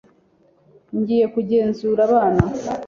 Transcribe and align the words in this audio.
Ngiye 0.97 1.25
kugenzura 1.33 2.01
abana 2.07 2.41